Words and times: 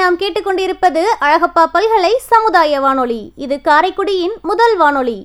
நாம் 0.00 0.16
கேட்டுக்கொண்டிருப்பது 0.16 1.02
அழகப்பா 1.20 1.62
பல்கலை 1.72 2.12
சமுதாய 2.30 2.80
வானொலி. 2.80 3.32
இது 3.36 3.56
காரைக்குடியின் 3.68 4.36
முதல் 4.42 4.76
வானொலி. 4.76 5.18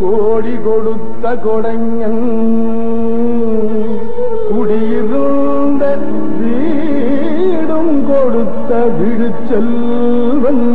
கோடி 0.00 0.54
கொடுத்த 0.66 1.34
கொடைஞன் 1.46 2.22
குடியிருந்த 4.50 5.84
வீடும் 6.40 7.96
கொடுத்த 8.10 8.74
விழுச்செல்வன் 8.98 10.66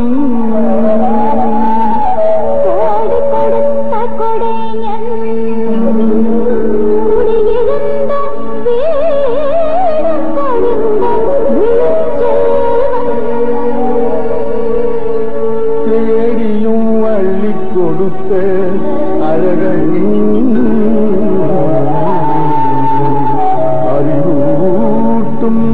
அறிவூட்டும் 23.94 25.64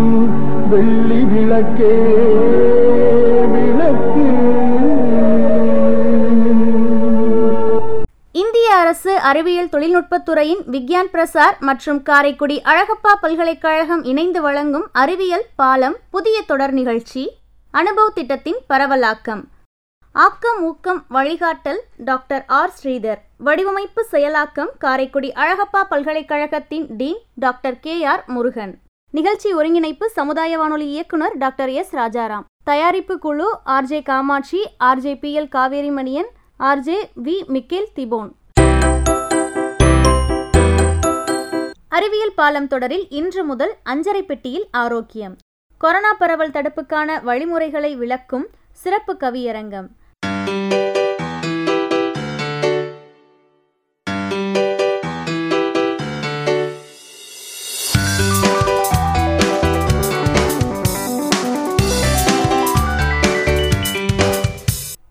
வெள்ளி 0.70 1.20
விளக்கே 1.32 1.94
விளக்கு. 3.54 4.26
இந்திய 8.32 8.68
அரசு 8.74 9.12
அறிவியல் 9.30 9.70
தொழில்நுட்பத்துறையின் 9.72 10.62
விக்யான் 10.74 11.10
பிரசார் 11.14 11.56
மற்றும் 11.60 12.02
காரைக்குடி 12.02 12.56
அழகப்பா 12.64 13.12
பல்கலைக்கழகம் 13.20 14.02
இணைந்து 14.02 14.42
வழங்கும் 14.42 14.86
அறிவியல் 14.92 15.46
பாலம் 15.56 15.96
புதிய 16.10 16.36
தொடர் 16.46 16.72
நிகழ்ச்சி 16.72 17.24
அனுபவ் 17.74 18.14
திட்டத்தின் 18.14 18.60
பரவலாக்கம். 18.68 19.42
ஆக்கம் 20.12 20.62
ஊக்கம் 20.62 21.04
வழிகாட்டல் 21.10 21.78
டாக்டர் 21.96 22.44
ஆர். 22.46 22.72
ஸ்ரீதர். 22.82 23.18
வடிவமைப்பு 23.38 24.06
செயலாக்கம் 24.10 24.68
காரைக்குடி 24.78 25.32
அழகப்பா 25.32 25.82
பல்கலைக்கழகத்தின் 25.90 26.96
dean 26.96 27.18
doctor 27.34 27.80
K. 27.80 28.04
R. 28.04 28.24
Murugan. 28.26 28.78
நிகழ்ச்சி 29.10 29.52
ஒருங்கிணைப்பு 29.52 30.10
சமுதாய 30.10 30.58
வானொலி 30.58 30.86
இயக்குனர் 30.86 31.38
டாக்டர் 31.38 31.68
எஸ். 31.68 31.94
ராஜாராம். 31.94 32.44
தயாரிப்பு 32.64 33.18
குழு 33.18 33.58
RJ 33.66 34.02
Kamakshi 34.02 34.66
RJ 34.84 35.18
P. 35.18 35.40
L. 35.40 35.48
Kaverimaniyan 35.54 36.28
RJ 36.58 36.98
V. 37.22 37.46
Michael 37.46 37.92
திபோன். 37.94 38.30
அறிவியல் 41.88 42.34
பாலம் 42.34 42.68
தொடரில் 42.68 43.08
இன்று 43.08 43.44
முதல் 43.44 43.74
அஞ்சரை 43.84 44.22
பெட்டியில் 44.22 44.68
ஆரோக்கியம். 44.70 45.36
கொரோனா 45.78 46.12
பரவல் 46.12 46.50
தடுப்புக்கான 46.50 47.22
வழிமுறைகளை 47.22 47.96
விளக்கும் 47.96 48.48
சிறப்பு 48.72 49.16
கவியரங்கம். 49.20 49.86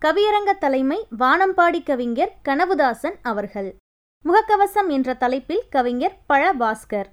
கவியரங்க 0.04 0.52
தலைமை 0.58 1.06
வானம்பாடி 1.18 1.82
கவிஞர் 1.82 2.36
கனவுதாசன் 2.44 3.14
அவர்கள். 3.22 3.76
முகக்கவசம் 4.24 4.88
என்ற 4.88 5.14
தலைப்பில் 5.14 5.62
கவிஞர் 5.70 6.18
பழ 6.26 6.54
பாஸ்கர் 6.54 7.04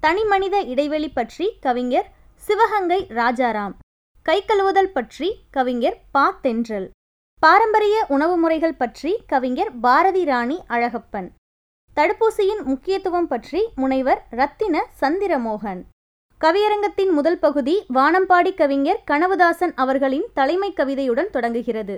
தனிமனித 0.00 0.60
இடைவெளி 0.60 1.08
பற்றி 1.08 1.56
கவிஞர் 1.60 2.12
சிவகங்கை 2.36 3.06
ராஜாராம். 3.06 3.74
கை 4.22 4.44
கழுவுதல் 4.44 4.92
பற்றி 4.92 5.44
கவிஞர் 5.50 6.00
பா. 6.12 6.38
தென்றல். 6.42 6.90
பாரம்பரிய 7.44 8.04
உணவு 8.08 8.34
முறைகள் 8.36 8.76
பற்றி 8.76 9.12
கவிஞர் 9.26 9.70
பாரதி 9.80 10.24
ராணி 10.24 10.56
அழகப்பன். 10.68 11.28
தடுப்பூசியின் 11.96 12.62
முக்கியத்துவம் 12.64 13.26
பற்றி 13.26 13.60
முனைவர் 13.74 14.20
ரத்தின 14.30 14.84
சந்திரமோகன். 15.00 15.80
கவியரங்கத்தின் 16.40 17.10
முதல் 17.10 17.38
பகுதி 17.38 17.84
வானம்பாடி 17.94 18.54
கவிஞர் 18.54 19.02
கனவுதாசன் 19.10 19.74
அவர்களின் 19.74 20.26
தலைமை 20.34 20.72
கவிதையுடன் 20.76 21.30
தொடங்குகிறது. 21.30 21.96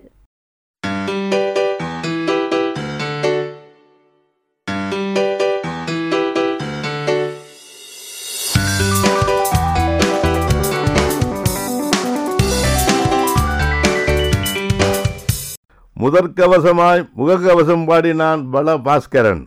முதற்கவசமாய் 16.04 17.02
முகக்கவசம் 17.18 17.84
பாடினான் 17.86 18.50
பல 18.50 18.76
பாஸ்கரன் 18.78 19.44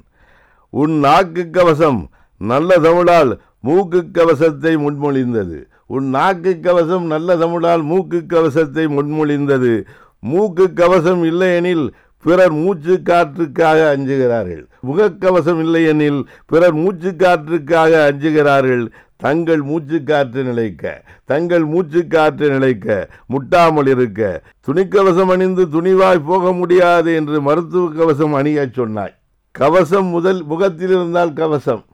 உன் 0.69 0.95
நாக்கு 0.99 1.49
கவசம் 1.49 1.99
நல்ல 2.37 2.77
தமிழால் 2.77 3.31
மூக்கு 3.59 3.99
கவசத்தை 4.11 4.73
முன்மொழிந்தது. 4.77 5.59
உன் 5.87 6.07
நாக்கு 6.09 6.59
கவசம் 6.59 7.05
நல்ல 7.05 7.37
தமிழால் 7.37 7.81
மூக்கு 7.81 8.19
கவசத்தை 8.25 8.85
முன்மொழிந்தது. 8.87 9.73
மூக்கு 10.19 10.73
கவசம் 10.73 11.23
இல்லையெனில் 11.23 11.85
பிறர் 12.25 12.51
மூச்சு 12.51 12.93
காற்றுக்காக 13.05 13.79
அஞ்சுகிறார்கள். 13.93 14.63
முகக்கவசம் 14.87 15.59
இல்லையெனில் 15.59 16.19
பிறர் 16.45 16.73
மூச்சு 16.73 17.09
காற்றுக்காக 17.17 17.91
அஞ்சுகிறார்கள். 18.07 18.83
தங்கள் 19.17 19.61
மூச்சு 19.61 20.03
காற்று 20.03 20.43
நிலைக்க 20.43 21.03
தங்கள் 21.25 21.65
மூச்சு 21.65 22.07
காற்று 22.07 22.49
நிலைக்க 22.49 23.09
முட்டாமல் 23.29 23.87
இருக்க. 23.87 24.41
துணிக்கவசம் 24.67 25.31
அணிந்து 25.31 25.65
துணிவாய் 25.65 26.21
போக 26.25 26.51
முடியாது 26.51 27.15
என்று 27.15 27.41
மருத்துவ 27.41 27.89
கவசம் 27.95 28.33
அணியச் 28.33 28.73
சொன்னாய். 28.73 29.15
கவசம் 29.51 30.05
முதல் 30.05 30.43
முகத்தில் 30.43 30.89
இருந்தால் 30.89 31.33
கவசம். 31.33 31.85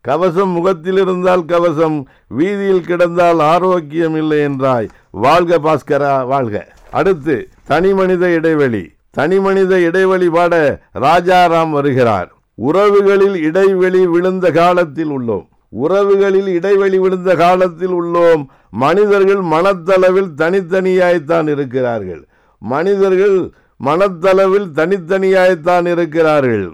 கவசம் 0.00 0.48
முகத்தில் 0.48 0.98
இருந்தால் 0.98 1.44
கவசம். 1.44 2.08
வீதியில் 2.28 2.84
கிடந்தால் 2.86 3.38
ஆரோக்கியம் 3.38 4.16
இல்லை 4.16 4.38
என்றாய். 4.38 4.88
வாழ்க 5.10 5.58
பாஸ்கரா 5.58 6.26
வாழ்க. 6.26 6.68
அடுத்து 6.90 7.48
தனி 7.64 7.94
மனித 7.94 8.30
இடைவெளி. 8.30 8.92
தனி 9.10 9.40
மனித 9.40 9.80
இடைவெளி 9.80 10.28
பாட 10.28 10.80
ராஜாராம் 11.00 11.70
வருகிறார். 11.70 12.34
உறவுகளில் 12.54 13.34
இடைவெளி 13.34 14.06
விழுந்த 14.06 14.50
காலத்தில் 14.50 15.10
உள்ளோம். 15.10 15.46
உறவுகளில் 15.82 16.50
இடைவெளி 16.58 16.98
விழுந்த 16.98 17.30
காலத்தில் 17.34 17.94
உள்ளோம். 18.00 18.42
மனிதர்கள் 18.84 19.42
மனத்தளவில் 19.54 20.30
தனித்தனியாய்த்தான் 20.42 21.48
இருக்கிறார்கள். 21.54 22.22
மனிதர்கள் 22.62 23.36
மனத்தளவில் 23.80 24.68
தனித்தனியாய்த்தான் 24.78 25.86
இருக்கிறார்கள். 25.94 26.66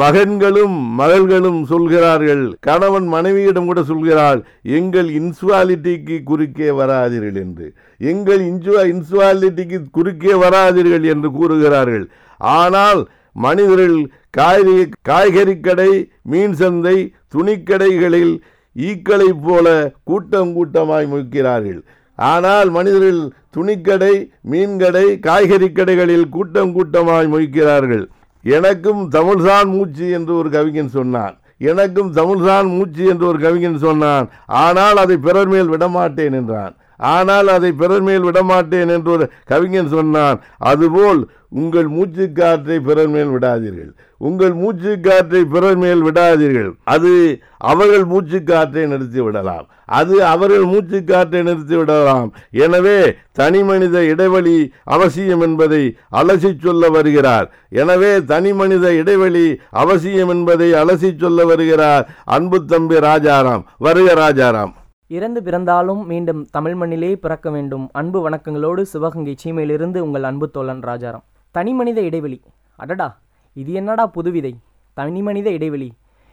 மகன்களும் 0.00 0.76
மகள்களும் 1.00 1.58
சொல்கிறார்கள். 1.70 2.44
கணவன் 2.60 3.06
மனைவியிடம் 3.06 3.66
கூட 3.66 3.80
சொல்கிறாள் 3.80 4.40
எங்கள் 4.78 5.08
இன்சுவாலிட்டிக்கு 5.20 6.16
குறுக்கே 6.30 6.68
வராதீர்கள் 6.80 7.38
என்று. 7.42 7.66
எங்கள் 8.12 8.42
இன்சுவா 8.52 8.82
இன்சுவாலிட்டிக்கு 8.92 9.80
குறுக்கே 9.90 10.34
வராதீர்கள் 10.44 11.04
என்று 11.14 11.30
கூறுகிறார்கள். 11.38 12.06
ஆனால் 12.60 13.02
மனிதர்கள் 13.34 13.98
காய்கறி 14.30 14.88
காய்கறி 15.02 15.60
கடை 15.60 15.92
மீன் 16.22 16.54
சந்தை 16.54 16.96
துணிக்கடைகளில் 17.34 18.34
ஈக்களைப் 18.76 19.42
போல 19.46 19.66
கூட்டம் 20.04 20.52
கூட்டமாய் 20.56 21.06
முயக்கிறார்கள் 21.12 21.80
ஆனால் 22.18 22.68
மனிதர்கள் 22.70 23.20
துணிக்கடை 23.56 24.14
மீன்கடை 24.50 25.06
காய்கறி 25.18 25.68
கடைகளில் 25.68 26.26
கூட்டம் 26.28 26.72
கூட்டமாய் 26.76 27.28
முயக்கிறார்கள் 27.34 28.04
எனக்கும் 28.44 29.02
தமிழ்தான் 29.10 29.68
மூச்சு 29.74 30.06
என்று 30.10 30.32
ஒரு 30.36 30.48
கவிஞன் 30.50 30.88
சொன்னான். 30.88 31.34
எனக்கும் 31.70 32.10
தமிழ்தான் 32.14 32.66
மூச்சு 32.76 33.04
என்று 33.06 33.26
ஒரு 33.26 33.38
கவிஞன் 33.38 33.78
சொன்னான். 33.78 34.26
ஆனால் 34.46 34.96
அதை 34.96 35.16
பிறர் 35.16 35.48
மேல் 35.48 35.68
விடமாட்டேன் 35.68 36.32
என்றான். 36.32 36.74
ஆனால் 36.98 37.48
அதை 37.48 37.72
பிறர் 37.72 38.02
மேல் 38.02 38.22
விடமாட்டேன் 38.22 38.88
என்று 38.88 39.10
ஒரு 39.10 39.30
கவிஞன் 39.44 39.94
சொன்னான். 39.96 40.40
அதுபோல் 40.58 41.28
உங்கள் 41.48 41.88
மூச்சு 41.88 42.32
காற்றை 42.32 42.80
பிறர் 42.80 43.08
மேல் 43.08 43.30
விடாதீர்கள். 43.34 43.92
உங்கள் 44.18 44.52
மூச்சு 44.52 45.00
காற்றை 45.00 45.44
பிறர் 45.44 45.76
மேல் 45.76 46.02
விடாதீர்கள். 46.02 46.70
அது 46.84 47.40
அவர்கள் 47.58 48.04
மூச்சு 48.04 48.42
காற்றை 48.42 48.86
நிறுத்தி 48.86 49.20
விடலாம். 49.20 49.66
அது 49.86 50.24
அவர்கள் 50.24 50.64
மூச்சு 50.64 51.04
காற்றை 51.04 51.42
நிறுத்தி 51.42 51.76
விடலாம். 51.76 52.32
எனவே 52.50 53.16
தனி 53.32 53.62
மனித 53.62 54.04
இடைவெளி 54.04 54.72
அவசியம் 54.84 55.40
என்பதை 55.40 55.82
அலசி 56.20 56.52
சொல்ல 56.66 56.88
வருகிறார். 56.88 57.50
எனவே 57.70 58.24
தனி 58.24 58.52
மனித 58.52 58.94
இடைவெளி 58.94 59.46
அவசியம் 59.70 60.28
என்பதை 60.28 60.72
அலசி 60.72 61.10
சொல்ல 61.16 61.44
வருகிறார் 61.44 62.06
அன்பு 62.24 62.64
தம்பி 62.64 62.96
ராஜாராம். 62.96 63.64
வருக 63.78 64.14
ராஜாராம். 64.24 64.72
இறந்து 65.16 65.40
பிறந்தாலும் 65.46 66.02
மீண்டும் 66.10 66.40
தமிழ் 66.54 66.76
மண்ணிலே 66.80 67.10
பிறக்க 67.24 67.48
வேண்டும். 67.50 67.84
அன்பு 67.98 68.18
வணக்கங்களோடு 68.24 68.82
சிவகங்கை 68.92 69.34
சீமையிலிருந்து 69.42 69.98
உங்கள் 70.06 70.26
அன்பு 70.28 70.46
தோழன் 70.54 70.80
ராஜாராம். 70.88 71.24
தனிமனித 71.54 71.98
இடைவெளி. 72.08 72.38
அடடா 72.82 73.08
இது 73.60 73.72
என்னடா 73.80 74.04
புதுவிதை 74.16 74.52
தனிமனித 74.96 75.48
இடைவெளி. 75.50 75.88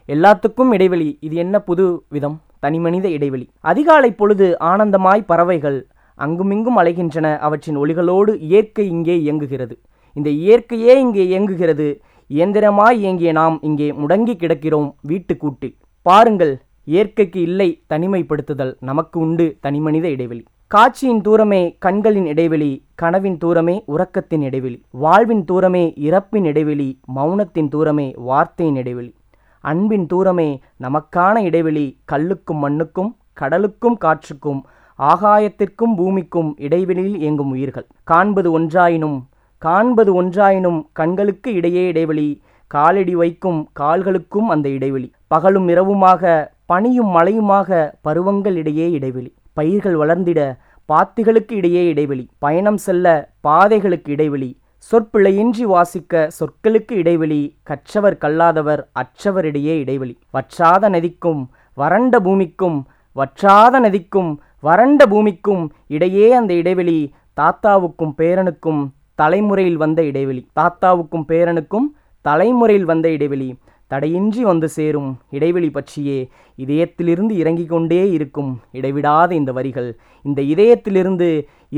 எல்லாத்துக்கும் 0.09 0.71
இடைவெளி. 0.77 1.09
இது 1.27 1.35
என்ன 1.43 1.55
புது 1.69 1.85
விதம்? 2.15 2.37
தனிமனித 2.59 3.09
இடைவெளி. 3.17 3.45
அதிகாலை 3.71 4.11
பொழுது 4.21 4.47
ஆனந்தமாய் 4.71 5.27
பறவைகள் 5.31 5.79
அங்குமிங்கும் 6.19 6.79
அலைகின்றன. 6.81 7.27
அவற்றின் 7.47 7.77
ஒளிகளோடு 7.83 8.33
இயற்கை 8.49 8.87
இங்கே 8.95 9.17
இயங்குகிறது. 9.25 9.75
இந்த 10.17 10.29
இயற்கையே 10.43 10.95
இங்கே 11.05 11.23
இயங்குகிறது. 11.31 11.89
இயந்திரமாய் 12.29 12.99
இயங்கிய 13.03 13.31
நாம் 13.41 13.55
இங்கே 13.69 13.87
முடங்கி 14.01 14.35
கிடக்கிறோம் 14.35 14.89
வீட்டு 15.09 15.33
கூட்டில் 15.37 15.75
பாருங்கள் 16.05 16.53
இயற்கைக்கு 16.83 17.41
இல்லை 17.41 17.81
தனிமைப்படுத்துதல் 17.89 18.75
நமக்கு 18.79 19.19
உண்டு 19.19 19.57
தனிமனித 19.59 20.09
இடைவெளி. 20.09 20.43
காட்சியின் 20.67 21.21
தூரமே 21.21 21.75
கண்களின் 21.79 22.25
இடைவெளி 22.25 22.85
கனவின் 22.95 23.37
தூரமே 23.37 23.83
உறக்கத்தின் 23.87 24.41
இடைவெளி. 24.41 24.83
வாழ்வின் 24.91 25.45
தூரமே 25.45 25.93
இறப்பின் 25.97 26.43
இடைவெளி 26.43 26.99
மௌனத்தின் 27.15 27.67
தூரமே 27.67 28.13
வார்த்தையின் 28.15 28.75
இடைவெளி. 28.75 29.15
அன்பின் 29.59 30.05
தூரமே 30.05 30.61
நமக்கான 30.79 31.37
இடைவெளி 31.37 31.99
கல்லுக்கும் 32.11 32.61
மண்ணுக்கும் 32.63 33.15
கடலுக்கும் 33.33 33.97
காற்றுக்கும் 34.01 34.61
ஆகாயத்திற்கும் 34.99 35.95
பூமிக்கும் 35.97 36.55
இடைவெளியில் 36.57 37.19
இயங்கும் 37.19 37.49
உயிர்கள். 37.49 37.87
காண்பது 38.03 38.59
ஒன்றாயினும் 38.59 39.21
காண்பது 39.57 40.23
ஒன்றாயினும் 40.23 40.83
கண்களுக்கு 40.93 41.53
இடையே 41.53 41.87
இடைவெளி 41.87 42.41
காலடி 42.67 43.15
வைக்கும் 43.15 43.69
கால்களுக்கும் 43.79 44.49
அந்த 44.49 44.69
இடைவெளி. 44.69 45.11
பகலும் 45.27 45.67
இரவுமாக 45.67 46.47
பனியும் 46.71 47.11
மழையுமாக 47.15 47.69
பருவங்கள் 48.01 48.55
இடையே 48.55 48.91
இடைவெளி. 48.91 49.31
பயிர்கள் 49.53 49.95
வளர்ந்திட 49.95 50.41
பாத்திகளுக்கு 50.89 51.51
இடையே 51.51 51.81
இடைவெளி. 51.87 52.23
பயணம் 52.37 52.77
செல்ல 52.77 53.07
பாதைகளுக்கு 53.47 54.11
இடைவெளி. 54.11 54.49
சொற்பிழையின்றி 54.91 55.65
வாசிக்க 55.73 56.29
சொற்களுக்கு 56.39 56.93
இடைவெளி. 57.01 57.39
கற்றவர் 57.63 58.17
கல்லாதவர் 58.17 58.81
அற்றவரிடையே 59.01 59.75
இடைவெளி. 59.79 60.15
வற்றாத 60.35 60.89
நதிக்கும் 60.89 61.41
வறண்ட 61.73 62.19
பூமிக்கும் 62.19 62.79
வற்றாத 63.15 63.79
நதிக்கும் 63.79 64.31
வறண்ட 64.59 65.07
பூமிக்கும் 65.13 65.63
இடையே 65.87 66.27
அந்த 66.33 66.53
இடைவெளி. 66.53 66.99
தாத்தாவுக்கும் 67.41 68.13
பேரனுக்கும் 68.17 68.81
தலைமுறையில் 69.15 69.81
வந்த 69.83 70.01
இடைவெளி. 70.03 70.41
தாத்தாவுக்கும் 70.59 71.27
பேரனுக்கும் 71.27 71.87
தலைமுறையில் 72.21 72.85
வந்த 72.85 73.07
இடைவெளி. 73.17 73.49
தடையின்றி 73.91 74.43
வந்து 74.49 74.67
சேரும் 74.75 75.09
இடைவெளி 75.37 75.69
பற்றியே 75.77 76.19
இதயத்திலிருந்து 76.63 77.33
இறங்கிக் 77.41 77.71
கொண்டே 77.73 78.01
இருக்கும் 78.17 78.51
இடைவிடாத 78.79 79.29
இந்த 79.39 79.51
வரிகள். 79.57 79.89
இந்த 80.25 80.39
இதயத்திலிருந்து 80.53 81.29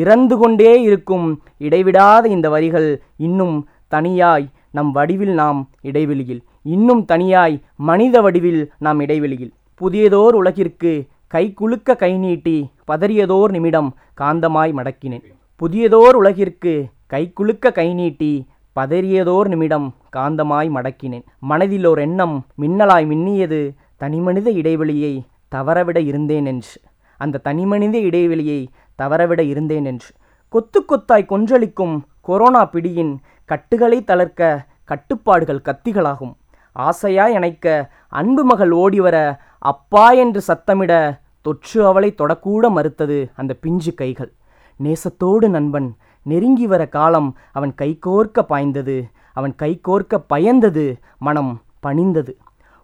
இறந்து 0.02 0.36
கொண்டே 0.42 0.74
இருக்கும் 0.88 1.28
இடைவிடாத 1.68 2.24
இந்த 2.36 2.48
வரிகள் 2.56 2.90
இன்னும் 3.28 3.56
தனியாய் 3.96 4.48
நம் 4.78 4.92
வடிவில் 4.98 5.34
நாம் 5.42 5.60
இடைவெளியில் 5.90 6.42
இன்னும் 6.76 7.04
தனியாய் 7.12 7.56
மனித 7.90 8.16
வடிவில் 8.26 8.62
நாம் 8.86 9.00
இடைவெளியில். 9.06 9.54
புதியதோர் 9.82 10.36
உலகிற்கு 10.42 10.92
கை 11.34 11.46
குலுக்க 11.60 11.96
கை 12.04 12.12
நீட்டி 12.24 12.58
பதறியதோர் 12.90 13.52
நிமிடம் 13.56 13.90
காந்தமாய் 14.22 14.74
மடக்கினேன். 14.80 15.26
புதியதோர் 15.62 16.16
உலகிற்கு 16.22 16.74
கை 17.14 17.24
குலுக்க 17.40 17.72
கை 17.80 17.88
நீட்டி 18.00 18.34
பதறியதோர் 18.76 19.48
நிமிடம் 19.48 19.88
காந்தமாய் 20.16 20.70
மடக்கினேன். 20.70 21.26
மனதில் 21.40 21.86
ஓர் 21.86 22.00
எண்ணம் 22.00 22.36
மின்னலாய் 22.62 23.06
மின்னியது 23.06 23.60
தனிமனித 23.98 24.50
இடைவெளியை 24.52 25.14
தவறவிட 25.56 25.98
இருந்தேன் 25.98 26.46
என்று 26.46 26.82
அந்த 27.18 27.42
தனிமனித 27.44 27.98
இடைவெளியை 28.00 28.60
தவறவிட 29.02 29.40
இருந்தேன் 29.40 29.86
என்று 29.86 30.10
கொத்து 30.50 30.80
கொத்தாய் 30.82 31.30
கொன்றளிக்கும் 31.30 31.96
கொரோனா 32.22 32.66
பிடியின் 32.66 33.14
கட்டுகளை 33.46 34.04
தளர்க்க 34.04 34.66
கட்டுப்பாடுகள் 34.86 35.66
கத்திகளாகும். 35.66 36.34
ஆசையாய் 36.76 37.34
அணைக்க 37.34 37.90
அன்பு 38.10 38.44
மகள் 38.44 38.72
ஓடிவர 38.72 39.18
அப்பா 39.60 40.12
என்று 40.12 40.42
சத்தமிட 40.48 40.94
தொற்று 41.42 41.86
அவளை 41.86 42.10
தொடக்கூட 42.18 42.70
மறுத்தது 42.70 43.18
அந்த 43.36 43.54
பிஞ்சு 43.54 43.94
கைகள். 43.94 44.32
நேசத்தோடு 44.80 45.48
நண்பன் 45.48 45.96
நெருங்கி 46.24 46.68
வர 46.68 46.88
காலம் 46.88 47.38
அவன் 47.52 47.74
கைகோர்க்க 47.82 48.42
பாய்ந்தது. 48.48 48.98
அவன் 49.34 49.56
கைகோர்க்க 49.62 50.24
பயந்தது. 50.34 50.86
மனம் 51.18 51.62
பணிந்தது. 51.88 52.34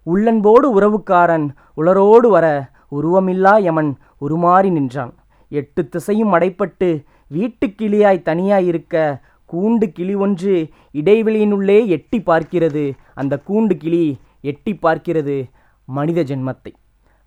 உள்ளன்போடு 0.05 0.67
உறவுக்காரன் 0.79 1.49
உளரோடு 1.77 2.27
வர 2.29 2.71
உருவமில்லா 2.91 3.61
யமன் 3.61 3.97
உருமாறி 4.21 4.71
நின்றான். 4.71 5.13
எட்டு 5.49 5.89
திசையும் 5.89 6.33
அடைப்பட்டு 6.33 7.03
வீட்டு 7.27 7.67
கிளியாய் 7.67 8.25
தனியாயிருக்க 8.25 9.19
கூண்டு 9.53 9.85
கிளி 9.93 10.15
ஒன்று 10.15 10.67
இடைவெளியினுள்ளே 10.93 11.87
எட்டி 11.87 12.17
பார்க்கிறது. 12.25 12.83
அந்த 13.13 13.41
கூண்டு 13.47 13.73
கிளி 13.73 14.17
எட்டி 14.41 14.77
பார்க்கிறது 14.81 15.49
மனித 15.85 16.23
ஜென்மத்தை. 16.23 16.73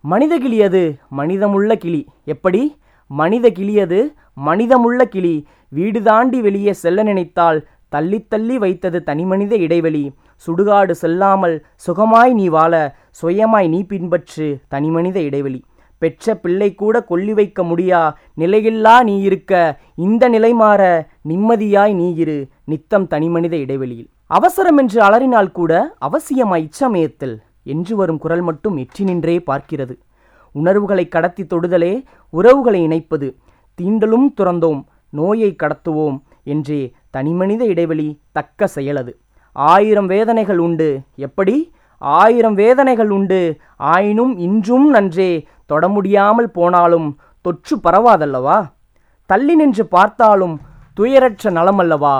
மனித 0.01 0.39
கிளி 0.39 0.63
அது 0.63 0.99
மனிதமுள்ள 1.09 1.77
கிளி. 1.77 2.07
எப்படி? 2.25 2.77
மனித 3.07 3.51
கிளி 3.51 3.81
அது 3.81 4.15
மனிதமுள்ள 4.35 5.05
கிளி. 5.09 5.47
வீடு 5.77 6.01
தாண்டி 6.09 6.39
வெளியே 6.47 6.73
செல்ல 6.83 7.03
நினைத்தால் 7.09 7.59
தள்ளி 7.95 8.19
தள்ளி 8.33 8.57
வைத்தது 8.59 8.99
தனிமனித 9.09 9.55
இடைவெளி. 9.65 10.05
சுடுகாடு 10.45 10.95
செல்லாமல் 11.03 11.57
சுகமாய் 11.87 12.33
நீ 12.39 12.47
வாழ 12.55 12.73
சுயமாய் 13.21 13.69
நீ 13.75 13.81
பின்பற்று 13.91 14.47
தனிமனித 14.75 15.19
இடைவெளி. 15.29 15.61
பெற்ற 16.03 16.35
பிள்ளை 16.35 16.69
கூட 16.75 16.95
கொல்லி 17.11 17.35
வைக்க 17.39 17.63
முடியா 17.63 18.01
நிலையில்லா 18.41 18.95
நீ 19.09 19.15
இருக்க 19.29 19.53
இந்த 20.07 20.29
நிலை 20.29 20.53
மாற 20.63 20.83
நிம்மதியாய் 21.31 21.95
நீ 22.01 22.09
இரு 22.23 22.39
நித்தம் 22.65 23.07
தனிமனித 23.07 23.55
இடைவெளியில். 23.57 24.09
அவசரம் 24.39 24.79
என்று 24.83 24.99
அலறினால் 25.03 25.53
கூட 25.59 25.73
அவசியமாய் 26.09 26.65
இச்சமயத்தில் 26.69 27.37
என்று 27.75 27.95
வரும் 27.97 28.19
குரல் 28.19 28.45
மட்டும் 28.49 28.77
எற்றி 28.77 29.03
நின்றே 29.05 29.37
பார்க்கிறது. 29.51 29.95
உணர்வுகளை 30.55 31.05
கடத்தி 31.09 31.45
தொடுதலே 31.45 31.93
உறவுகளை 32.31 32.81
இணைப்பது. 32.89 33.29
தீண்டலும் 33.79 34.27
துறந்தோம் 34.39 34.81
நோயை 35.19 35.51
கடத்துவோம் 35.63 36.19
என்றே 36.53 36.81
தனிமனித 37.11 37.63
இடைவெளி 37.65 38.09
தக்க 38.33 38.69
செயலது 38.75 39.13
ஆயிரம் 39.57 40.07
வேதனைகள் 40.07 40.59
உண்டு. 40.59 40.89
எப்படி? 41.27 41.57
ஆயிரம் 42.03 42.55
வேதனைகள் 42.55 43.11
உண்டு. 43.11 43.41
ஆயினும் 43.77 44.33
இன்றும் 44.39 44.87
நன்றே. 44.95 45.33
தொட 45.67 45.89
முடியாமல் 45.89 46.51
போனாலும் 46.51 47.09
தொற்று 47.45 47.77
பரவாதல்லவா? 47.77 48.59
தள்ளி 49.31 49.55
நின்று 49.55 49.85
பார்த்தாலும் 49.87 50.55
துயரற்ற 51.01 51.51
நலமல்லவா? 51.59 52.17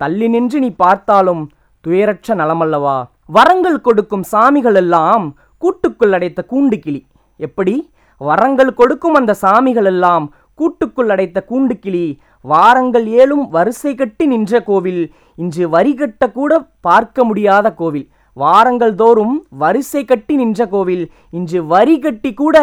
தள்ளி 0.00 0.28
நின்று 0.28 0.58
நீ 0.60 0.70
பார்த்தாலும் 0.84 1.42
துயரற்ற 1.84 2.34
நலமல்லவா? 2.34 2.96
வரங்கள் 3.28 3.80
கொடுக்கும் 3.80 4.24
சாமிகள் 4.32 4.74
எல்லாம் 4.74 5.24
கூட்டுக்குள் 5.62 6.14
அடைத்த 6.16 6.40
கூண்டு 6.52 6.76
கிளி 6.78 7.00
எப்படி? 7.40 7.74
வரங்கள் 8.20 8.72
கொடுக்கும் 8.74 9.14
அந்த 9.14 9.32
சாமிகள் 9.42 9.88
எல்லாம் 9.92 10.24
கூட்டுக்குள் 10.60 11.10
அடைத்த 11.14 11.38
கூண்டு 11.50 11.74
கிளி 11.74 12.06
வாரங்கள் 12.42 13.06
ஏழும் 13.06 13.48
வரிசை 13.50 13.94
கட்டி 13.94 14.26
நின்ற 14.26 14.62
கோவில். 14.62 15.14
இன்று 15.36 15.68
வரி 15.68 15.94
கட்ட 15.94 16.30
கூட 16.30 16.60
பார்க்க 16.80 17.24
முடியாத 17.24 17.74
கோவில். 17.74 18.08
வாரங்கள் 18.32 18.94
தோறும் 18.94 19.46
வரிசை 19.48 20.04
கட்டி 20.04 20.36
நின்ற 20.36 20.66
கோவில். 20.66 21.12
இன்று 21.30 21.66
வரி 21.66 21.98
கட்டி 21.98 22.34
கூட 22.34 22.56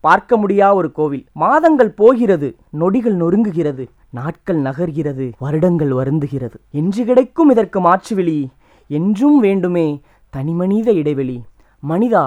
பார்க்க 0.00 0.36
முடியா 0.36 0.74
ஒரு 0.74 0.92
கோவில். 0.92 1.26
மாதங்கள் 1.32 1.90
போகிறது 1.90 2.56
நொடிகள் 2.70 3.16
நொறுங்குகிறது 3.16 3.86
நாட்கள் 4.10 4.62
நகர்கிறது 4.62 5.32
வருடங்கள் 5.38 5.90
வருந்துகிறது. 5.90 6.54
என்று 6.70 7.04
கிடைக்கும் 7.04 7.50
இதற்கு 7.50 7.80
மாற்றுவெளி 7.80 8.48
என்றும் 8.88 9.40
வேண்டுமே 9.40 10.00
தனிமனித 10.30 10.92
இடைவெளி. 10.92 11.42
மனிதா 11.88 12.24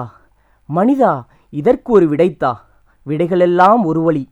மனிதா 0.74 1.24
இதற்கு 1.50 1.92
ஒரு 1.92 2.06
விடைத்தா. 2.08 2.52
விடைகளெல்லாம் 3.06 3.82
ஒரு 3.84 4.00
வழி. 4.02 4.28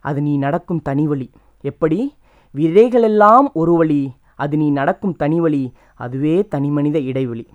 அது 0.00 0.22
நீ 0.22 0.36
நடக்கும் 0.36 0.82
தனி 0.82 1.06
வழி. 1.06 1.30
எப்படி? 1.60 2.14
விதைகளெல்லாம் 2.54 3.46
ஒரு 3.52 3.72
வழி 3.72 4.02
அது 4.34 4.56
நீ 4.56 4.70
நடக்கும் 4.70 5.16
தனி 5.16 5.40
வழி 5.40 5.72
அதுவே 5.94 6.36
தனிமனித 6.48 6.98
இடைவெளி. 7.00 7.46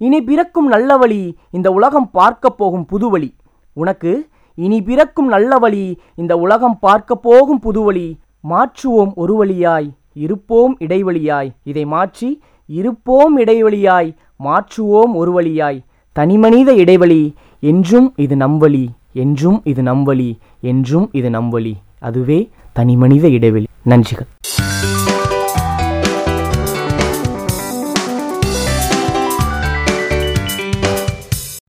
இனி 0.00 0.18
பிறக்கும் 0.22 0.68
நல்ல 0.68 0.96
வழி 0.96 1.20
இந்த 1.50 1.68
உலகம் 1.70 2.08
பார்க்கப் 2.10 2.58
போகும் 2.58 2.86
புது 2.86 3.08
வழி. 3.10 3.30
உனக்கு 3.76 4.12
இனி 4.54 4.82
பிறக்கும் 4.82 5.28
நல்ல 5.28 5.58
வழி 5.58 5.84
இந்த 6.14 6.32
உலகம் 6.36 6.78
பார்க்க 6.78 7.14
போகும் 7.26 7.58
புது 7.58 7.82
வழி. 7.82 8.18
மாற்றுவோம் 8.44 9.12
ஒரு 9.14 9.34
வழியாய் 9.34 9.88
இருப்போம் 10.14 10.74
இடைவெளியாய். 10.78 11.50
இதை 11.64 11.84
மாற்றி 11.84 12.40
இருப்போம் 12.68 13.38
இடைவெளியாய் 13.38 14.10
மாற்றுவோம் 14.44 15.14
ஒரு 15.14 15.32
வழியாய். 15.32 15.80
தனிமனித 16.16 16.70
இடைவெளி 16.74 17.22
என்றும் 17.60 18.08
இது 18.16 18.36
நம்வழி 18.36 18.84
என்றும் 19.12 19.58
இது 19.64 19.82
நம்வழி 19.82 20.30
என்றும் 20.60 21.08
இது 21.12 21.30
நம்வழி 21.30 21.74
அதுவே 22.00 22.38
தனிமனித 22.72 23.28
இடைவெளி. 23.28 23.66
நன்றிகள். 23.90 24.26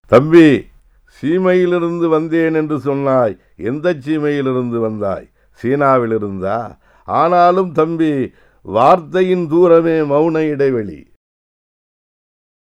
தம்பி 0.07 0.65
சீமையிலிருந்து 1.21 2.07
வந்தேன் 2.07 2.53
என்று 2.53 2.79
சொன்னாய். 2.79 3.37
எந்த 3.57 3.93
சீமையிலிருந்து 3.93 4.79
வந்தாய்? 4.79 5.29
சீனாவிலிருந்தா? 5.61 6.77
ஆனாலும் 7.03 7.71
தம்பி 7.71 8.33
வார்த்தையின் 8.61 9.47
தூரமே 9.47 9.99
மௌன 9.99 10.49
இடைவெளி. 10.49 11.11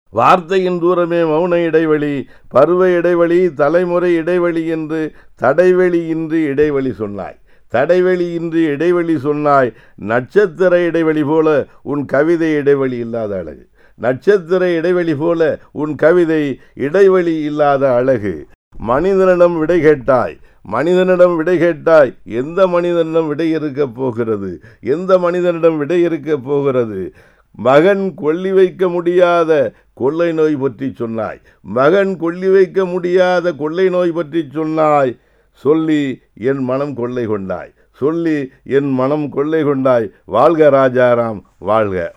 வார்த்தையின் 0.09 0.79
தூரமே 0.79 1.21
மௌன 1.21 1.63
இடைவெளி 1.63 2.27
பருவ 2.47 2.89
இடைவெளி 2.89 3.53
தலைமுறை 3.53 4.15
இடைவெளி 4.15 4.67
என்று 4.67 5.15
தடைவெளியின்றி 5.41 6.43
இடைவெளி 6.43 6.93
சொன்னாய். 6.93 7.39
தடைவெளி 7.69 8.27
இன்றி 8.33 8.61
இடைவெளி 8.63 9.19
சொன்னாய் 9.19 9.73
நட்சத்திர 9.95 10.81
இடைவெளி 10.81 11.23
போல 11.23 11.65
உன் 11.81 12.05
கவிதை 12.05 12.53
இடைவெளி 12.53 12.97
இல்லாத 12.97 13.37
அழகு. 13.37 13.65
நட்சத்திர 13.95 14.71
இடைவெளி 14.71 15.15
போல 15.15 15.59
உன் 15.71 15.95
கவிதை 15.95 16.59
இடைவெளி 16.73 17.35
இல்லாத 17.43 17.93
அழகு. 17.93 18.47
மனிதனிடம் 18.77 19.59
விடை 19.59 19.79
கேட்டாய் 19.81 20.37
மனிதனிடம் 20.63 21.35
விடை 21.35 21.57
கேட்டாய் 21.57 22.15
எந்த 22.23 22.67
மனிதனிடம் 22.67 23.27
விடை 23.27 23.49
இருக்கப் 23.49 23.95
போகிறது? 23.95 24.51
எந்த 24.81 25.19
மனிதனிடம் 25.19 25.77
விடை 25.77 26.01
இருக்கப் 26.01 26.43
போகிறது? 26.43 27.13
மகன் 27.51 28.13
கொல்லி 28.15 28.51
வைக்க 28.51 28.89
முடியாத 28.89 29.71
கொள்ளை 29.93 30.33
நோய் 30.33 30.55
பற்றி 30.55 30.93
சொன்னாய். 30.95 31.41
மகன் 31.61 32.17
கொல்லி 32.17 32.49
வைக்க 32.51 32.85
முடியாத 32.85 33.53
கொள்ளை 33.53 33.89
நோய் 33.89 34.11
பற்றி 34.11 34.49
சொன்னாய். 34.53 35.17
சொல்லி 35.59 36.21
என் 36.33 36.63
மனம் 36.63 36.95
கொள்ளை 36.95 37.25
கொண்டாய். 37.25 37.73
சொல்லி 37.91 38.51
என் 38.63 38.91
மனம் 38.91 39.29
கொள்ளை 39.29 39.63
கொண்டாய். 39.63 40.11
வாழ்க 40.25 40.69
ராஜாராம் 40.69 41.41
வாழ்க. 41.57 42.13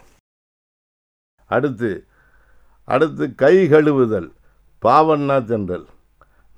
அடுத்து 1.47 2.05
அடுத்து 2.85 3.35
கை 3.35 3.69
கழுவுதல். 3.69 4.33
பாவண்ணா 4.83 5.45
தென்றல். 5.45 5.87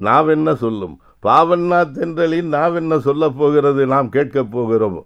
நாவென்ன 0.01 0.55
சொல்லும்? 0.55 1.01
பாவண்ணா 1.23 1.87
தென்றலின் 1.93 2.49
நாவென்ன 2.49 2.99
சொல்லப் 2.99 3.39
போகிறது? 3.39 3.87
நாம் 3.87 4.09
கேட்கப் 4.09 4.51
போகிறோம். 4.51 5.05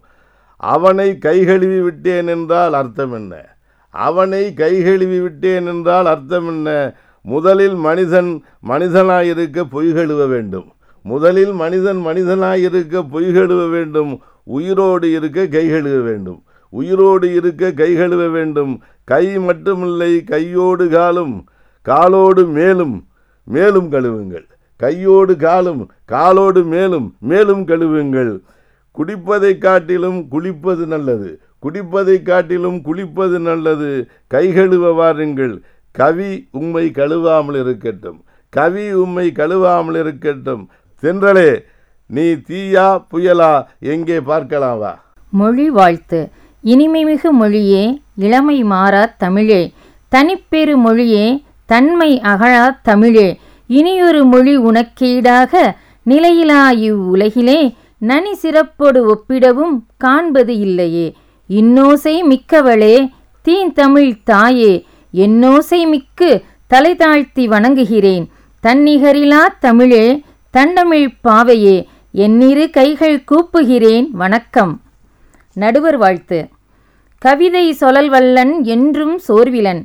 அவனை 0.57 1.17
கை 1.17 1.45
கழுவி 1.45 1.81
விட்டேன் 1.81 2.27
என்றால் 2.27 2.73
அர்த்தம் 2.73 3.13
என்ன? 3.13 3.57
அவனை 3.89 4.53
கை 4.53 4.83
கழுவி 4.83 5.19
விட்டேன் 5.19 5.65
என்றால் 5.65 6.05
அர்த்தம் 6.05 6.47
என்ன? 6.47 6.95
முதலில் 7.21 7.75
மனிதன் 7.75 8.43
மனிதனாயிருக்க 8.67 9.63
பொய் 9.63 9.93
கழுவ 9.93 10.25
வேண்டும். 10.25 10.73
முதலில் 11.03 11.51
மனிதன் 11.51 11.97
மனிதனாயிருக்க 11.97 13.09
பொய் 13.09 13.33
கழுவ 13.33 13.67
வேண்டும் 13.67 14.19
உயிரோடு 14.43 15.11
இருக்க 15.11 15.47
கை 15.47 15.69
கழுவ 15.69 15.99
வேண்டும். 15.99 16.43
உயிரோடு 16.69 17.33
இருக்க 17.33 17.71
கை 17.71 17.95
கழுவ 17.95 18.27
வேண்டும். 18.27 18.81
கை 19.03 19.37
மட்டுமில்லை 19.37 20.23
கையோடு 20.23 20.89
காலும் 20.89 21.47
காலோடு 21.81 22.45
மேலும் 22.45 23.07
மேலும் 23.43 23.91
கழுவுங்கள். 23.91 24.45
கையோடு 24.75 25.35
காலும் 25.35 25.91
காலோடு 26.05 26.63
மேலும் 26.63 27.15
மேலும் 27.19 27.65
கழுவுங்கள். 27.65 28.39
குடிப்பதை 28.97 29.57
காட்டிலும் 29.57 30.27
குளிப்பது 30.31 30.85
நல்லது. 30.85 31.39
குடிப்பதை 31.63 32.21
காட்டிலும் 32.21 32.77
குளிப்பது 32.77 33.39
நல்லது. 33.39 34.07
கை 34.27 34.53
கழுவ 34.53 34.91
வாருங்கள். 34.91 35.61
கவி 35.91 36.47
உம்மை 36.51 36.91
கழுவாமல் 36.95 37.59
இருக்கட்டும். 37.59 38.23
கவி 38.49 38.93
உம்மை 38.93 39.31
கழுவாமல் 39.35 39.99
இருக்கட்டும். 39.99 40.69
தென்றலே 41.03 41.63
நீ 42.05 42.21
தீயா 42.21 43.05
புயலா 43.11 43.65
எங்கே 43.79 44.21
பார்க்கலாம் 44.21 44.79
வா. 44.79 44.91
மொழி 45.31 45.69
வாழ்த்து. 45.69 46.29
இனிமைமிகு 46.63 47.29
மொழியே 47.31 48.01
இளமை 48.15 48.63
மாறா 48.63 49.13
தமிழே. 49.17 49.73
தனிப்பெரு 50.11 50.75
மொழியே 50.75 51.43
தன்மை 51.65 52.19
அகழா 52.19 52.79
தமிழே. 52.83 53.39
இனியொரு 53.67 54.25
மொழி 54.25 54.57
உனக்கீடாக 54.57 55.75
நிலையிலா 56.09 56.61
இவ்வுலகிலே 56.71 57.75
நனி 57.97 58.33
சிறப்போடு 58.35 59.05
ஒப்பிடவும் 59.05 59.87
காண்பது 59.97 60.57
இல்லையே. 60.57 61.15
இன்னோசை 61.47 62.23
மிக்கவளே 62.23 63.09
தீந்தமிழ் 63.41 64.13
தாயே. 64.23 64.85
என்னோசை 65.13 65.87
மிக்கு 65.87 66.43
தலை 66.67 66.95
தாழ்த்தி 66.95 67.47
வணங்குகிறேன். 67.47 68.25
தன்னிகரிலா 68.63 69.41
தமிழே 69.59 70.21
தண்டமிழ் 70.57 71.07
பாவையே 71.23 71.85
என்னிரு 72.13 72.69
கைகள் 72.69 73.23
கூப்புகிறேன் 73.31 74.07
வணக்கம். 74.11 74.81
நடுவர் 75.53 75.97
வாழ்த்து. 75.97 76.47
கவிதை 77.17 77.75
சொலல்வல்லன் 77.79 78.61
என்றும் 78.61 79.19
சோர்விலன். 79.27 79.81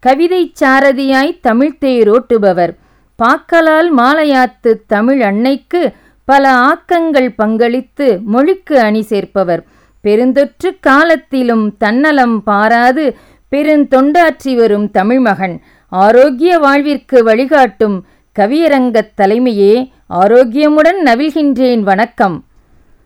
கவிதை 0.00 0.52
சாரதியாய் 0.60 1.40
தமிழ்த்தேரோட்டுபவர் 1.48 2.76
பாக்கலால் 3.22 3.90
மாலையாத்து 3.96 4.74
தமிழ் 4.86 5.22
அன்னைக்கு 5.22 5.92
பல 6.24 6.52
ஆக்கங்கள் 6.54 7.28
பங்களித்து 7.36 8.20
மொழிக்கு 8.24 8.80
அணி 8.80 9.00
சேர்ப்பவர். 9.00 9.62
பெருந்தொற்று 10.04 10.76
காலத்திலும் 10.80 11.76
தன்னலம் 11.76 12.42
பாராது 12.42 13.16
பெருந்தொண்டாற்றி 13.50 14.54
வரும் 14.54 14.90
தமிழ்மகன் 14.98 15.58
ஆரோக்கிய 15.88 16.58
வாழ்விற்கு 16.58 17.24
வழிகாட்டும் 17.24 18.06
கவியரங்கத் 18.38 19.12
தலைமையே 19.16 19.90
ஆரோக்கியமுடன் 20.10 21.02
நவிழ்கின்றேன் 21.04 21.80
வணக்கம். 21.80 22.44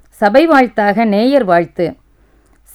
சபை 0.09 0.47
வாழ்த்தாக 0.47 1.05
நேயர் 1.05 1.45
வாழ்த்து. 1.45 1.95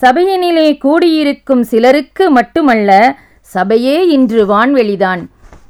சபையினிலே 0.02 0.78
கூடியிருக்கும் 0.78 1.64
சிலருக்கு 1.64 2.30
மட்டுமல்ல 2.30 3.18
சபையே 3.54 4.08
இன்று 4.08 4.46
வான்வெளிதான். 4.46 5.26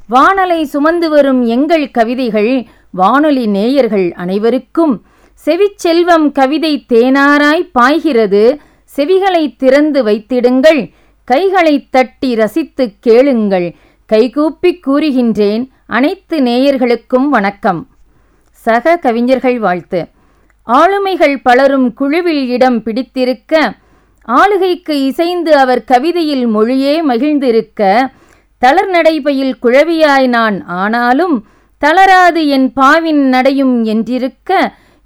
வானலை 0.07 0.63
சுமந்து 0.63 1.09
வரும் 1.09 1.43
எங்கள் 1.43 1.91
கவிதைகள் 1.91 2.65
வானொலி 2.91 3.47
நேயர்கள் 3.47 4.13
அனைவருக்கும். 4.13 5.05
செவிச்செல்வம் 5.45 6.31
கவிதை 6.31 6.85
தேனாராய் 6.93 7.69
பாய்கிறது 7.71 8.59
செவிகளை 8.95 9.55
திறந்து 9.55 10.03
வைத்திடுங்கள் 10.03 10.91
கைகளை 11.23 11.87
தட்டி 11.89 12.35
ரசித்துக் 12.35 12.95
கேளுங்கள். 12.99 13.75
கைகூப்பிக் 14.13 14.79
கூறுகின்றேன் 14.87 15.69
அனைத்து 15.87 16.39
நேயர்களுக்கும் 16.39 17.29
வணக்கம். 17.29 17.87
சக 18.65 18.95
கவிஞர்கள் 18.97 19.59
வாழ்த்து. 19.59 20.01
ஆளுமைகள் 20.67 21.37
பலரும் 21.43 21.87
குழுவில் 21.93 22.43
இடம் 22.47 22.79
பிடித்திருக்க 22.83 23.53
ஆளுகைக்கு 24.27 24.95
இசைந்து 25.05 25.51
அவர் 25.57 25.83
கவிதையில் 25.83 26.45
மொழியே 26.47 26.93
மகிழ்ந்திருக்க 27.07 27.81
தளர் 28.61 28.89
நடைபையில் 28.89 29.55
குழவியாய் 29.61 30.27
நான் 30.27 30.57
ஆனாலும் 30.81 31.35
தளராது 31.81 32.41
என் 32.47 32.67
பாவின் 32.75 33.23
நடையும் 33.33 33.75
என்றிருக்க 33.85 34.51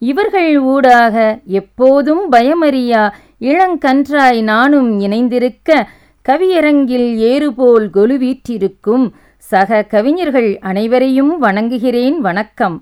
இவர்கள் 0.01 0.51
ஊடாக 0.73 1.15
எப்போதும் 1.59 2.23
பயமறியா 2.31 3.03
இளங்கன்றாய் 3.41 4.41
நானும் 4.41 4.89
இணைந்திருக்க 4.99 5.87
கவியரங்கில் 6.29 7.09
ஏறுபோல் 7.31 7.87
கொலுவீற்றிருக்கும் 7.93 9.05
சக 9.37 9.81
கவிஞர்கள் 9.93 10.51
அனைவரையும் 10.61 11.33
வணங்குகிறேன். 11.39 12.17
வணக்கம். 12.19 12.77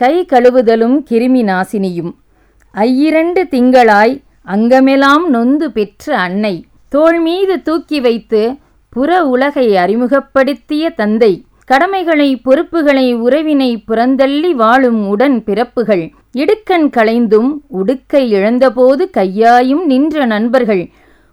கை 0.00 0.24
கழுவுதலும் 0.24 0.96
கிருமி 1.10 1.40
நாசினியும். 1.42 2.10
ஐயிரண்டு 2.74 3.40
திங்களாய் 3.50 4.22
அங்கமெல்லாம் 4.44 5.30
நொந்து 5.30 5.72
பெற்ற 5.72 6.18
அன்னை. 6.18 6.64
தோள் 6.88 7.20
மீது 7.20 7.62
தூக்கி 7.62 8.00
வைத்து 8.00 8.54
புற 8.88 9.24
உலகை 9.24 9.76
அறிமுகப்படுத்திய 9.76 10.90
தந்தை. 10.90 11.44
கடமைகளை 11.64 12.36
பொறுப்புகளை 12.36 13.14
உறவினை 13.14 13.82
புறந்தள்ளி 13.88 14.50
வாழும் 14.50 15.08
உடன் 15.08 15.44
பிறப்புகள். 15.44 16.10
இடுக்கண் 16.32 16.88
களைந்தும் 16.90 17.50
உடுக்கை 17.66 18.28
இழந்தபோது 18.28 19.10
கையாயும் 19.16 19.84
நின்ற 19.84 20.24
நண்பர்கள். 20.24 20.88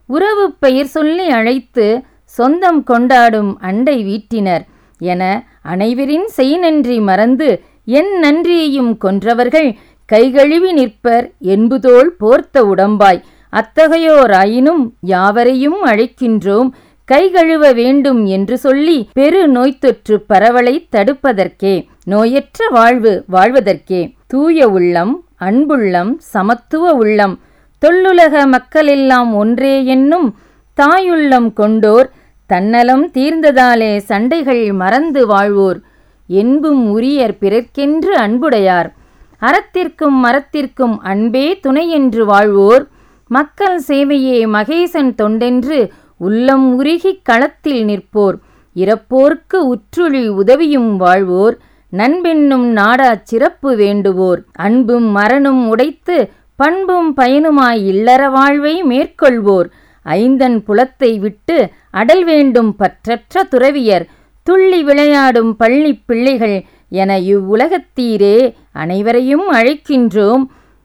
உறவு 0.05 0.51
பெயர் 0.60 0.86
சொல்லி 0.86 1.29
அழைத்து 1.29 2.01
சொந்தம் 2.24 2.84
கொண்டாடும் 2.84 3.60
அண்டை 3.60 3.98
வீட்டினர். 4.05 4.65
என 4.98 5.24
அனைவரின் 5.63 6.27
செய் 6.27 6.57
நன்றி 6.57 7.00
மறந்து 7.00 7.63
என் 7.85 8.19
நன்றியையும் 8.19 8.97
கொன்றவர்கள் 9.05 9.75
கைகழுவி 10.05 10.71
நிற்பர் 10.71 11.31
என்புதோல் 11.39 12.11
போர்த்த 12.17 12.63
உடம்பாய். 12.63 13.21
அத்தகையோராயினும் 13.51 14.91
யாவரையும் 14.99 15.85
அழைக்கின்றோம். 15.85 16.69
கைகழுவ 17.11 17.73
வேண்டும் 17.73 18.25
என்று 18.25 18.57
சொல்லி 18.57 19.09
பெரு 19.13 19.51
நோய்த்தொற்று 19.51 20.15
பரவலை 20.27 20.87
தடுப்பதற்கே 20.91 21.85
நோயற்ற 22.03 22.69
வாழ்வு 22.69 23.23
வாழ்வதற்கே. 23.31 24.11
தூய 24.27 24.69
உள்ளம் 24.69 25.23
அன்புள்ளம் 25.39 26.15
சமத்துவ 26.17 26.93
உள்ளம். 26.93 27.39
தொல்லுலக 27.85 28.45
மக்களெல்லாம் 28.45 29.35
ஒன்றே 29.35 29.85
என்னும் 29.85 30.35
தாயுள்ளம் 30.73 31.53
கொண்டோர். 31.53 32.09
தன்னலம் 32.45 33.11
தீர்ந்ததாலே 33.13 33.97
சண்டைகள் 33.97 34.71
மறந்து 34.71 35.27
வாழ்வோர். 35.27 35.81
என்பும் 36.27 36.91
உரியர் 36.91 37.38
பிறர்க்கென்று 37.39 38.15
அன்புடையார். 38.15 38.94
அறத்திற்கும் 39.41 40.24
மரத்திற்கும் 40.24 40.98
அன்பே 41.00 41.60
துணை 41.60 41.89
என்று 41.89 42.25
வாழ்வோர். 42.25 42.88
மக்கள் 43.27 43.82
சேவையே 43.88 44.46
மகேசன் 44.46 45.15
தொண்டென்று 45.15 45.89
உள்ளம் 46.17 46.75
உருகிக் 46.75 47.25
களத்தில் 47.25 47.86
நிற்போர். 47.86 48.34
இறப்போர்க்கு 48.75 49.55
உற்றுழி 49.55 50.27
உதவியும் 50.27 50.98
வாழ்வோர். 50.98 51.58
நண்பென்னும் 51.89 52.65
நாடா 52.65 53.20
சிறப்பு 53.24 53.75
வேண்டுவோர். 53.75 54.44
அன்பும் 54.53 55.15
மரணும் 55.15 55.67
உடைத்து 55.67 56.29
பண்பும் 56.55 57.17
பயனுமாய் 57.17 57.86
இல்லற 57.86 58.29
வாழ்வை 58.29 58.84
மேற்கொள்வோர். 58.84 59.65
ஐந்தன் 60.05 60.63
புலத்தை 60.63 61.20
விட்டு 61.20 61.70
அடல் 61.91 62.24
வேண்டும் 62.24 62.75
பற்றற்ற 62.79 63.48
துறவியர். 63.50 64.05
துள்ளி 64.45 64.83
விளையாடும் 64.83 65.55
பள்ளி 65.55 65.91
பிள்ளைகள் 66.09 66.57
என 66.89 67.19
இவ்வுலகத்தீரே 67.19 68.37
அனைவரையும் 68.71 69.51
அழைக்கின்றோம். 69.51 70.43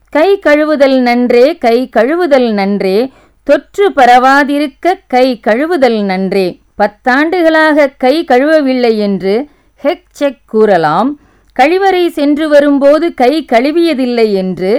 கை 0.09 0.39
கழுவுதல் 0.45 0.99
நன்றே 0.99 1.57
கை 1.57 1.89
கழுவுதல் 1.97 2.51
நன்றே. 2.51 3.11
தொற்று 3.43 3.89
பரவாதிருக்க 3.89 4.93
கை 5.07 5.27
கழுவுதல் 5.47 5.99
நன்றே. 6.03 6.59
பத்தாண்டுகளாக 6.77 7.87
கை 7.97 8.15
கழுவவில்லை 8.23 8.97
என்று 8.97 9.47
ஹெக் 9.83 10.09
செக் 10.11 10.45
கூறலாம். 10.45 11.19
கழிவறை 11.59 12.07
சென்று 12.07 12.49
வரும்போது 12.49 13.13
கை 13.13 13.45
கழுவியதில்லை 13.51 14.27
என்று 14.33 14.71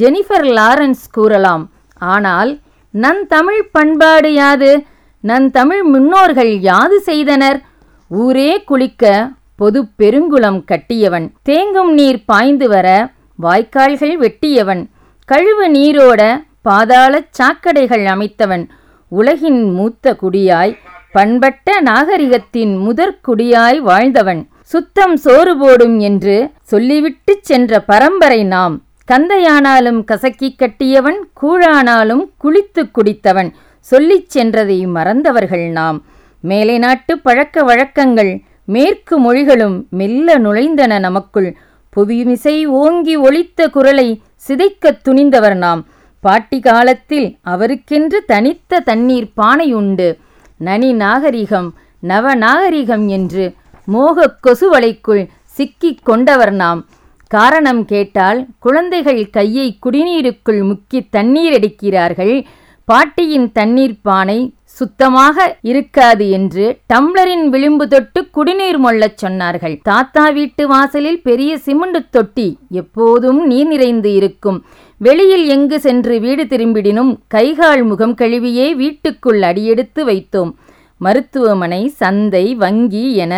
ஜெனிஃபர் 0.00 0.46
லாரன்ஸ் 0.58 1.06
கூறலாம். 1.12 1.64
ஆனால் 1.98 2.58
நன் 2.90 3.26
தமிழ் 3.26 3.62
பண்பாடு 3.72 4.32
யாது? 4.34 4.82
நன் 5.20 5.50
தமிழ் 5.50 5.82
முன்னோர்கள் 5.82 6.52
யாது 6.58 7.00
செய்தனர்? 7.00 7.60
ஊரே 8.08 8.64
குளிக்க 8.64 9.30
பொது 9.56 9.82
பெருங்குளம் 9.98 10.64
கட்டியவன். 10.64 11.30
தேங்கும் 11.48 11.90
நீர் 11.90 12.24
பாய்ந்து 12.24 12.68
வர 12.68 13.10
வாய்க்கால்கள் 13.42 14.16
வெட்டியவன். 14.16 14.86
கழுவு 15.32 15.68
நீரோட 15.68 16.44
பாதாளச் 16.64 17.28
சாக்கடைகள் 17.38 18.04
அமைத்தவன். 18.04 18.68
உலகின் 19.08 19.70
மூத்த 19.70 20.16
குடியாய் 20.22 20.76
பண்பட்ட 21.12 21.82
நாகரிகத்தின் 21.82 22.78
முதற் 22.78 23.18
குடியாய் 23.28 23.80
வாழ்ந்தவன். 23.80 24.46
சுத்தம் 24.62 25.16
சோறு 25.16 25.58
போடும் 25.58 25.98
என்று 25.98 26.50
சொல்லிவிட்டுச் 26.62 27.44
சென்ற 27.44 27.80
பரம்பரை 27.80 28.44
நாம். 28.44 28.82
கந்தையானாலும் 29.12 30.04
கசக்கி 30.04 30.54
கட்டியவன் 30.54 31.18
கூழானாலும் 31.42 32.30
குளித்து 32.44 32.90
குடித்தவன். 32.90 33.50
சொல்லிச் 33.80 34.38
சென்றதை 34.38 34.86
மறந்தவர்கள் 34.86 35.70
நாம். 35.70 36.04
மேலை 36.46 36.78
நாட்டு 36.78 37.18
பழக்க 37.18 37.62
வழக்கங்கள் 37.62 38.40
மேற்கு 38.64 39.18
மொழிகளும் 39.18 39.86
மெல்ல 39.90 40.38
நுழைந்தன 40.38 40.98
நமக்குள். 40.98 41.56
புவிமிசை 41.96 42.64
ஓங்கி 42.64 43.14
ஒலித்த 43.16 43.68
குரலை 43.68 44.08
சிதைக்கத் 44.48 45.02
துணிந்தவர் 45.08 45.56
நாம். 45.56 45.86
பாட்டி 46.20 46.60
காலத்தில் 46.60 47.38
அவருக்கென்று 47.42 48.24
தனித்த 48.26 48.80
தண்ணீர் 48.80 49.32
பானை 49.34 49.74
உண்டு 49.74 50.18
நனி 50.56 50.92
நாகரிகம் 50.92 51.74
நவ 52.00 52.34
நாகரிகம் 52.34 53.08
என்று 53.08 53.54
மோக 53.84 54.36
கொசுவலைக்குள் 54.42 55.28
சிக்கிக் 55.44 56.04
கொண்டவர் 56.04 56.52
நாம். 56.52 56.86
காரணம் 57.28 57.84
கேட்டால் 57.84 58.46
குழந்தைகள் 58.58 59.30
கையை 59.30 59.78
குடிநீருக்குள் 59.80 60.62
முக்கி 60.62 61.06
தண்ணீர் 61.10 61.52
எடுக்கிறார்கள். 61.52 62.44
பாட்டியின் 62.84 63.52
தண்ணீர் 63.52 64.00
பானை 64.02 64.38
சுத்தமாக 64.78 65.46
இருக்காது 65.70 66.24
என்று 66.38 66.64
டம்ளரின் 66.92 67.44
விளிம்பு 67.52 67.84
தொட்டு 67.92 68.20
குடிநீர் 68.36 68.78
மொள்ளச் 68.84 69.20
சொன்னார்கள். 69.22 69.74
தாத்தா 69.90 70.24
வீட்டு 70.38 70.62
வாசலில் 70.72 71.20
பெரிய 71.28 71.52
சிமெண்ட் 71.66 72.00
தொட்டி 72.16 72.48
எப்போதும் 72.80 73.40
நீர் 73.50 73.70
நிறைந்து 73.72 74.10
இருக்கும். 74.20 74.58
வெளியில் 75.00 75.46
எங்கு 75.54 75.78
சென்று 75.86 76.14
வீடு 76.24 76.44
திரும்பிடினும் 76.52 77.12
கைகால் 77.34 77.84
முகம் 77.90 78.14
கழுவியே 78.20 78.68
வீட்டுக்குள் 78.82 79.40
அடியெடுத்து 79.50 80.02
வைத்தோம். 80.10 80.52
மருத்துவமனை 81.00 81.82
சந்தை 82.02 82.44
வங்கி 82.64 83.06
என 83.24 83.34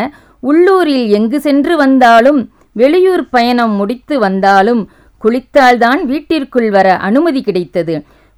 உள்ளூரில் 0.50 1.06
எங்கு 1.18 1.38
சென்று 1.46 1.74
வந்தாலும் 1.76 2.40
வெளியூர் 2.80 3.24
பயணம் 3.34 3.74
முடித்து 3.80 4.16
வந்தாலும் 4.26 4.82
குளித்தால்தான் 5.22 6.00
வீட்டிற்குள் 6.10 6.70
வர 6.76 6.88
அனுமதி 7.08 7.40
கிடைத்தது. 7.42 7.94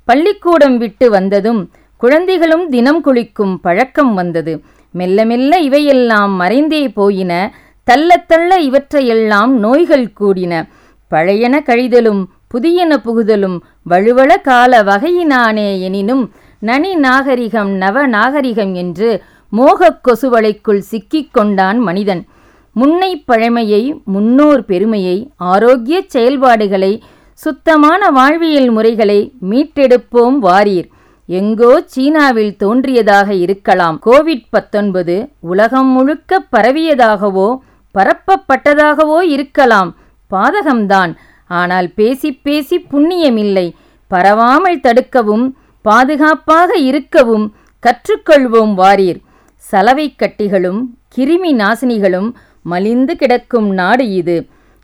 பள்ளிக்கூடம் 0.08 0.76
விட்டு 0.82 1.06
வந்ததும் 1.10 1.60
குழந்தைகளும் 2.00 2.68
தினம் 2.68 3.00
குளிக்கும் 3.00 3.60
பழக்கம் 3.60 4.14
வந்தது. 4.14 4.62
மெல்ல 4.92 5.24
மெல்ல 5.24 5.58
இவையெல்லாம் 5.58 6.40
மறைந்தே 6.40 6.88
போயின. 6.88 7.54
தள்ள 7.84 8.16
தள்ள 8.16 8.58
இவற்றையெல்லாம் 8.58 9.58
நோய்கள் 9.58 10.12
கூடின. 10.20 10.68
பழையன 11.10 11.60
கழிதலும் 11.60 12.24
புதியன 12.54 12.96
புகுதலும் 12.96 13.58
வழுவள 13.90 14.40
கால 14.40 14.82
வகையினானே 14.82 15.80
எனினும் 15.80 16.30
நனி 16.58 16.94
நாகரிகம் 16.94 17.70
நவ 17.70 18.06
நாகரிகம் 18.06 18.74
என்று 18.74 19.22
மோகக் 19.50 20.00
கொசுவலைக்குள் 20.06 20.78
சிக்கிக் 20.78 21.32
கொண்டான் 21.32 21.78
மனிதன். 21.78 22.24
முன்னை 22.72 23.24
பழமையை 23.26 24.02
முன்னோர் 24.04 24.64
பெருமையை 24.64 25.30
ஆரோக்கிய 25.36 26.02
செயல்பாடுகளை 26.06 27.02
சுத்தமான 27.34 28.10
வாழ்வியல் 28.10 28.70
முறைகளை 28.70 29.32
மீட்டெடுப்போம் 29.50 30.38
வாரீர். 30.38 30.88
எங்கோ 31.38 31.72
சீனாவில் 31.92 32.54
தோன்றியதாக 32.62 33.28
இருக்கலாம். 33.44 33.96
கோவிட் 34.06 34.46
பத்தொன்பது 34.54 35.16
உலகம் 35.50 35.90
முழுக்க 35.96 36.40
பரவியதாகவோ 36.54 37.48
பரப்பப்பட்டதாகவோ 37.94 39.18
இருக்கலாம். 39.34 39.90
பாதகம்தான். 40.30 41.12
ஆனால் 41.60 41.88
பேசி 41.98 42.30
பேசி 42.46 42.76
புண்ணியமில்லை. 42.92 43.66
பரவாமல் 44.10 44.82
தடுக்கவும் 44.86 45.46
பாதுகாப்பாக 45.84 46.70
இருக்கவும் 46.88 47.46
கற்றுக்கொள்வோம் 47.82 48.72
வாரீர். 48.80 49.20
சலவை 49.64 50.06
கட்டிகளும் 50.22 50.80
கிருமி 51.14 51.52
நாசினிகளும் 51.62 52.28
மலிந்து 52.72 53.14
கிடக்கும் 53.16 53.70
நாடு 53.80 54.04
இது. 54.20 54.36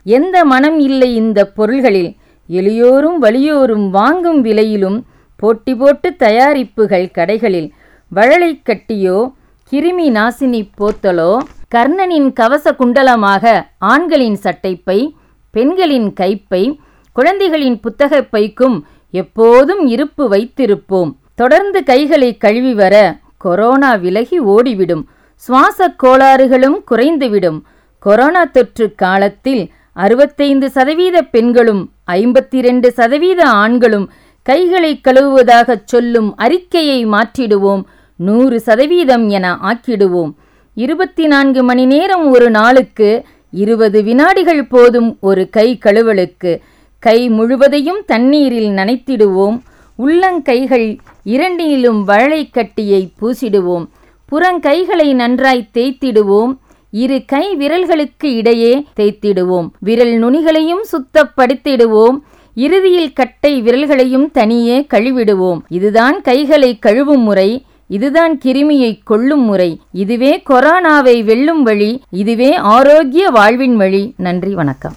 எந்த 0.06 0.36
மனம் 0.52 0.78
இல்லை 0.88 1.10
இந்த 1.22 1.40
பொருள்களில். 1.56 2.10
எளியோரும் 2.48 3.18
வலியோரும் 3.24 3.86
வாங்கும் 3.90 4.40
விலையிலும் 4.44 4.98
போட்டி 5.36 5.74
போட்டு 5.74 6.14
தயாரிப்புகள் 6.18 7.10
கடைகளில் 7.10 7.70
வழலை 8.08 8.60
கட்டியோ 8.62 9.32
கிருமி 9.70 10.10
நாசினி 10.10 10.68
போத்தலோ 10.78 11.38
கர்ணனின் 11.74 12.32
கவச 12.32 12.72
குண்டலமாக 12.72 13.66
ஆண்களின் 13.78 14.38
சட்டைப்பை 14.42 15.12
பெண்களின் 15.50 16.12
கைப்பை 16.20 16.76
குழந்தைகளின் 17.12 17.80
புத்தகப் 17.80 18.28
பைக்கும் 18.32 18.80
எப்போதும் 19.10 19.86
இருப்பு 19.86 20.30
வைத்திருப்போம். 20.30 21.14
தொடர்ந்து 21.34 21.84
கைகளை 21.84 22.36
கழுவி 22.36 22.74
வர 22.74 23.18
கொரோனா 23.36 23.94
விலகி 23.94 24.38
ஓடிவிடும். 24.40 25.02
சுவாசக் 25.34 26.04
கோளாறுகளும் 26.04 26.82
குறைந்துவிடும். 26.90 27.60
கொரோனா 27.98 28.44
தொற்று 28.44 28.94
காலத்தில் 28.94 29.72
அறுபத்தைந்து 29.92 30.70
சதவீத 30.70 31.22
பெண்களும் 31.22 31.92
ஐம்பத்தி 32.12 32.54
இரண்டு 32.54 32.92
சதவீத 32.92 33.48
ஆண்களும் 33.48 34.10
கைகளை 34.46 35.00
கழுவுவதாகச் 35.04 35.84
சொல்லும் 35.84 36.36
அறிக்கையை 36.36 37.06
மாற்றிடுவோம். 37.06 37.82
நூறு 38.16 38.60
சதவீதம் 38.60 39.28
என 39.28 39.46
ஆக்கிடுவோம். 39.62 40.32
இருபத்தி 40.74 41.26
நான்கு 41.26 41.62
மணி 41.62 41.84
நேரம் 41.86 42.30
ஒரு 42.30 42.50
நாளுக்கு 42.50 43.24
இருபது 43.50 44.02
வினாடிகள் 44.02 44.66
போதும் 44.66 45.16
ஒரு 45.20 45.48
கை 45.50 45.78
கழுவலுக்கு. 45.84 46.58
கை 46.98 47.28
முழுவதையும் 47.28 48.02
தண்ணீரில் 48.06 48.68
நனைத்திடுவோம். 48.68 49.60
உள்ளங்கைகள் 49.98 50.98
இரண்டிலும் 51.22 52.04
வழலை 52.04 52.48
கட்டியை 52.48 53.12
பூசிடுவோம். 53.20 53.86
புறங்கைகளை 54.32 55.14
நன்றாய் 55.14 55.68
தேய்த்திடுவோம். 55.74 56.56
இரு 56.90 57.22
கை 57.26 57.56
விரல்களுக்கு 57.56 58.36
இடையே 58.36 58.84
தேய்த்திடுவோம். 59.00 59.68
விரல் 59.78 60.16
நுனிகளையும் 60.18 60.84
சுத்தப்படுத்திடுவோம். 60.92 62.16
இறுதியில் 62.58 63.12
கட்டை 63.12 63.62
விரல்களையும் 63.62 64.30
தனியே 64.30 64.86
கழுவிடுவோம். 64.94 65.58
இதுதான் 65.68 66.20
கைகளை 66.20 66.78
கழுவும் 66.86 67.24
முறை 67.28 67.64
இதுதான் 67.88 68.38
கிருமியை 68.44 68.98
கொல்லும் 69.04 69.42
முறை. 69.42 69.80
இதுவே 69.92 70.42
கொரோனாவை 70.50 71.24
வெல்லும் 71.24 71.62
வழி 71.62 72.02
இதுவே 72.10 72.54
ஆரோக்கிய 72.54 73.28
வாழ்வின் 73.30 73.76
வழி. 73.76 74.14
நன்றி 74.16 74.54
வணக்கம். 74.54 74.94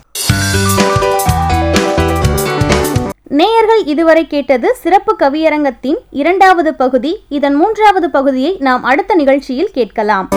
நேயர்கள் 3.24 3.84
இதுவரை 3.86 4.28
கேட்டது 4.28 4.76
சிறப்பு 4.76 5.15
கவியரங்கத்தின் 5.19 5.98
இரண்டாவது 6.10 6.76
பகுதி. 6.76 7.19
இதன் 7.30 7.54
மூன்றாவது 7.54 8.10
பகுதியை 8.10 8.56
நாம் 8.60 8.84
அடுத்த 8.84 9.15
நிகழ்ச்சியில் 9.15 9.69
கேட்கலாம். 9.74 10.30